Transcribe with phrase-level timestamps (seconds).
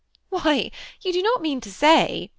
[0.31, 0.71] "Why,
[1.01, 2.29] you do not mean to say,*!